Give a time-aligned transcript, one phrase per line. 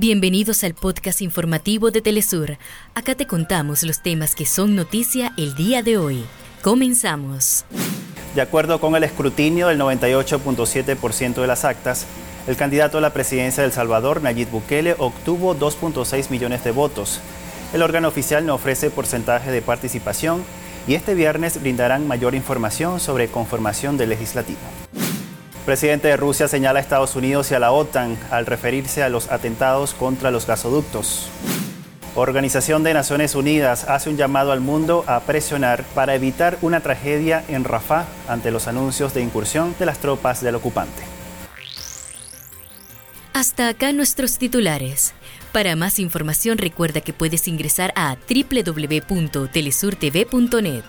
[0.00, 2.56] Bienvenidos al podcast informativo de Telesur.
[2.94, 6.24] Acá te contamos los temas que son noticia el día de hoy.
[6.62, 7.66] Comenzamos.
[8.34, 12.06] De acuerdo con el escrutinio del 98.7% de las actas,
[12.46, 17.20] el candidato a la presidencia de Salvador, Nayib Bukele, obtuvo 2.6 millones de votos.
[17.74, 20.42] El órgano oficial no ofrece porcentaje de participación
[20.88, 24.58] y este viernes brindarán mayor información sobre conformación del legislativo.
[25.64, 29.30] Presidente de Rusia señala a Estados Unidos y a la OTAN al referirse a los
[29.30, 31.28] atentados contra los gasoductos.
[32.16, 37.44] Organización de Naciones Unidas hace un llamado al mundo a presionar para evitar una tragedia
[37.48, 41.04] en Rafah ante los anuncios de incursión de las tropas del ocupante.
[43.32, 45.14] Hasta acá nuestros titulares.
[45.52, 50.84] Para más información recuerda que puedes ingresar a www.telesurtv.net.